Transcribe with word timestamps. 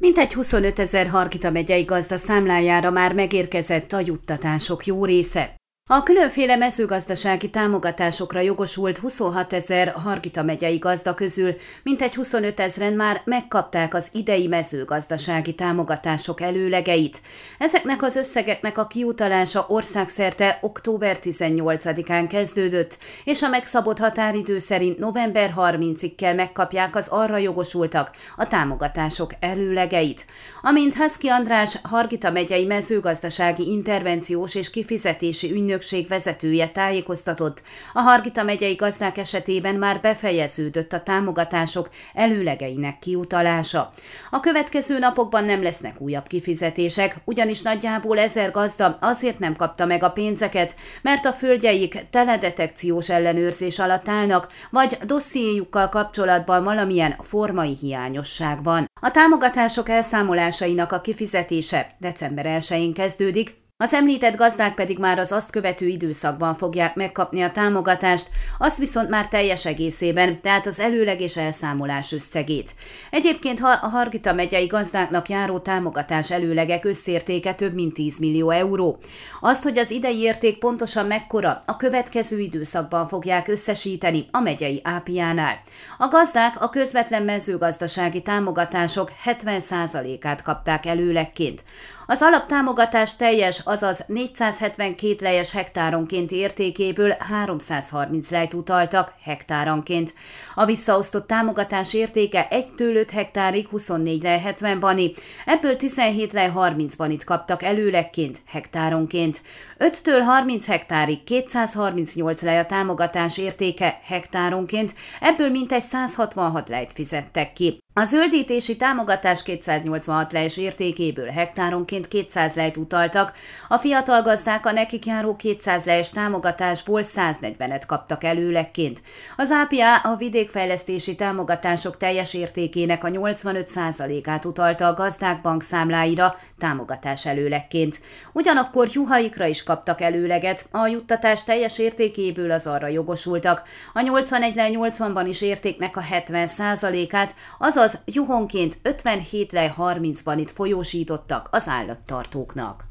Mintegy 0.00 0.34
25 0.34 0.78
ezer 0.78 1.06
Harkita 1.06 1.50
megyei 1.50 1.82
gazda 1.82 2.16
számlájára 2.16 2.90
már 2.90 3.14
megérkezett 3.14 3.92
a 3.92 4.00
juttatások 4.04 4.86
jó 4.86 5.04
része. 5.04 5.56
A 5.90 6.02
különféle 6.02 6.56
mezőgazdasági 6.56 7.50
támogatásokra 7.50 8.40
jogosult 8.40 8.98
26 8.98 9.52
ezer 9.52 9.88
Hargita 9.88 10.42
megyei 10.42 10.78
gazda 10.78 11.14
közül 11.14 11.54
mintegy 11.82 12.14
25 12.14 12.60
ezeren 12.60 12.92
már 12.92 13.20
megkapták 13.24 13.94
az 13.94 14.08
idei 14.12 14.46
mezőgazdasági 14.46 15.54
támogatások 15.54 16.40
előlegeit. 16.40 17.20
Ezeknek 17.58 18.02
az 18.02 18.16
összegeknek 18.16 18.78
a 18.78 18.86
kiutalása 18.86 19.64
országszerte 19.68 20.58
október 20.62 21.18
18-án 21.22 22.26
kezdődött, 22.28 22.98
és 23.24 23.42
a 23.42 23.48
megszabott 23.48 23.98
határidő 23.98 24.58
szerint 24.58 24.98
november 24.98 25.54
30-ig 25.56 26.12
kell 26.16 26.34
megkapják 26.34 26.96
az 26.96 27.08
arra 27.08 27.36
jogosultak 27.36 28.10
a 28.36 28.46
támogatások 28.48 29.32
előlegeit. 29.40 30.26
Amint 30.62 30.94
Haszki 30.94 31.28
András 31.28 31.78
Hargita 31.82 32.30
megyei 32.30 32.64
mezőgazdasági 32.64 33.70
intervenciós 33.70 34.54
és 34.54 34.70
kifizetési 34.70 35.52
ügynök 35.52 35.76
ügynökség 35.78 36.08
vezetője 36.08 36.68
tájékoztatott, 36.68 37.62
a 37.92 38.00
Hargita 38.00 38.42
megyei 38.42 38.74
gazdák 38.74 39.18
esetében 39.18 39.74
már 39.74 40.00
befejeződött 40.00 40.92
a 40.92 41.02
támogatások 41.02 41.88
előlegeinek 42.14 42.98
kiutalása. 42.98 43.90
A 44.30 44.40
következő 44.40 44.98
napokban 44.98 45.44
nem 45.44 45.62
lesznek 45.62 46.00
újabb 46.00 46.26
kifizetések, 46.26 47.16
ugyanis 47.24 47.62
nagyjából 47.62 48.18
ezer 48.18 48.50
gazda 48.50 48.96
azért 49.00 49.38
nem 49.38 49.56
kapta 49.56 49.84
meg 49.84 50.02
a 50.02 50.10
pénzeket, 50.10 50.76
mert 51.02 51.24
a 51.24 51.32
földjeik 51.32 52.06
teledetekciós 52.10 53.08
ellenőrzés 53.08 53.78
alatt 53.78 54.08
állnak, 54.08 54.48
vagy 54.70 54.98
dossziéjukkal 55.04 55.88
kapcsolatban 55.88 56.64
valamilyen 56.64 57.16
formai 57.20 57.76
hiányosság 57.80 58.62
van. 58.62 58.86
A 59.00 59.10
támogatások 59.10 59.88
elszámolásainak 59.88 60.92
a 60.92 61.00
kifizetése 61.00 61.86
december 61.98 62.44
1-én 62.60 62.92
kezdődik, 62.92 63.66
az 63.80 63.94
említett 63.94 64.36
gazdák 64.36 64.74
pedig 64.74 64.98
már 64.98 65.18
az 65.18 65.32
azt 65.32 65.50
követő 65.50 65.86
időszakban 65.86 66.54
fogják 66.54 66.94
megkapni 66.94 67.42
a 67.42 67.50
támogatást, 67.50 68.30
azt 68.58 68.78
viszont 68.78 69.08
már 69.08 69.28
teljes 69.28 69.66
egészében, 69.66 70.40
tehát 70.40 70.66
az 70.66 70.80
előleg 70.80 71.20
és 71.20 71.36
elszámolás 71.36 72.12
összegét. 72.12 72.74
Egyébként 73.10 73.60
ha 73.60 73.68
a 73.68 73.88
Hargita 73.88 74.32
megyei 74.32 74.66
gazdáknak 74.66 75.28
járó 75.28 75.58
támogatás 75.58 76.30
előlegek 76.30 76.84
összértéke 76.84 77.54
több 77.54 77.74
mint 77.74 77.94
10 77.94 78.18
millió 78.18 78.50
euró. 78.50 78.98
Azt, 79.40 79.62
hogy 79.62 79.78
az 79.78 79.90
idei 79.90 80.18
érték 80.18 80.58
pontosan 80.58 81.06
mekkora, 81.06 81.58
a 81.66 81.76
következő 81.76 82.38
időszakban 82.38 83.08
fogják 83.08 83.48
összesíteni 83.48 84.26
a 84.30 84.40
megyei 84.40 84.80
ápiánál. 84.84 85.58
A 85.98 86.08
gazdák 86.08 86.62
a 86.62 86.68
közvetlen 86.68 87.22
mezőgazdasági 87.22 88.22
támogatások 88.22 89.12
70%-át 89.24 90.42
kapták 90.42 90.86
előlegként. 90.86 91.64
Az 92.10 92.22
alaptámogatás 92.22 93.16
teljes, 93.16 93.60
azaz 93.64 94.04
472 94.06 95.16
lejes 95.20 95.52
hektáronként 95.52 96.30
értékéből 96.30 97.16
330 97.18 98.30
lejt 98.30 98.54
utaltak 98.54 99.14
hektáronként. 99.22 100.14
A 100.54 100.64
visszaosztott 100.64 101.26
támogatás 101.26 101.94
értéke 101.94 102.48
1-től 102.50 102.94
5 102.94 103.10
hektárig 103.10 103.66
24 103.66 104.22
lej 104.22 104.40
70 104.40 104.80
bani, 104.80 105.12
ebből 105.46 105.76
17 105.76 106.32
lej 106.32 106.48
30 106.48 106.94
banit 106.94 107.24
kaptak 107.24 107.62
előlegként 107.62 108.40
hektáronként. 108.46 109.42
5-től 109.78 110.22
30 110.24 110.66
hektárig 110.66 111.24
238 111.24 112.42
lej 112.42 112.58
a 112.58 112.66
támogatás 112.66 113.38
értéke 113.38 114.00
hektáronként, 114.02 114.94
ebből 115.20 115.50
mintegy 115.50 115.80
166 115.80 116.68
lejt 116.68 116.92
fizettek 116.92 117.52
ki. 117.52 117.78
A 117.98 118.04
zöldítési 118.04 118.76
támogatás 118.76 119.42
286 119.42 120.32
lejs 120.32 120.56
értékéből 120.56 121.26
hektáronként 121.26 122.08
200 122.08 122.54
lejt 122.54 122.76
utaltak, 122.76 123.32
a 123.68 123.76
fiatal 123.76 124.22
gazdák 124.22 124.66
a 124.66 124.72
nekik 124.72 125.06
járó 125.06 125.36
200 125.36 125.84
lejs 125.84 126.10
támogatásból 126.10 127.00
140-et 127.02 127.82
kaptak 127.86 128.24
előlegként. 128.24 129.02
Az 129.36 129.50
APA 129.50 129.96
a 129.96 130.16
vidékfejlesztési 130.16 131.14
támogatások 131.14 131.96
teljes 131.96 132.34
értékének 132.34 133.04
a 133.04 133.08
85%-át 133.08 134.44
utalta 134.44 134.86
a 134.86 134.94
gazdák 134.94 135.40
bankszámláira 135.40 136.36
támogatás 136.58 137.26
előlegként. 137.26 138.00
Ugyanakkor 138.32 138.88
juhaikra 138.92 139.46
is 139.46 139.62
kaptak 139.62 140.00
előleget, 140.00 140.66
a 140.70 140.86
juttatás 140.86 141.44
teljes 141.44 141.78
értékéből 141.78 142.50
az 142.50 142.66
arra 142.66 142.86
jogosultak. 142.86 143.62
A 143.92 144.00
81 144.00 144.54
80-ban 144.56 145.24
is 145.28 145.40
értéknek 145.40 145.96
a 145.96 146.02
70%-át, 146.10 147.34
azaz 147.58 147.86
azaz 147.88 148.00
juhonként 148.04 148.78
57 148.82 149.52
lej 149.52 149.72
30-ban 149.78 150.36
itt 150.40 150.50
folyósítottak 150.50 151.48
az 151.50 151.68
állattartóknak. 151.68 152.86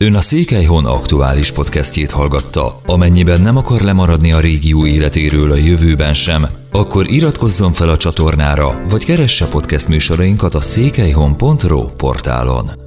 Ön 0.00 0.14
a 0.14 0.20
Székelyhon 0.20 0.86
aktuális 0.86 1.52
podcastjét 1.52 2.10
hallgatta. 2.10 2.80
Amennyiben 2.86 3.40
nem 3.40 3.56
akar 3.56 3.80
lemaradni 3.80 4.32
a 4.32 4.40
régió 4.40 4.86
életéről 4.86 5.50
a 5.50 5.56
jövőben 5.56 6.14
sem, 6.14 6.46
akkor 6.70 7.10
iratkozzon 7.10 7.72
fel 7.72 7.88
a 7.88 7.96
csatornára, 7.96 8.82
vagy 8.88 9.04
keresse 9.04 9.48
podcast 9.48 9.88
műsorainkat 9.88 10.54
a 10.54 10.60
székelyhon.pro 10.60 11.84
portálon. 11.84 12.81